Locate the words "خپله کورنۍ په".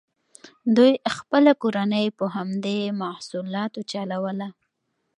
1.15-2.25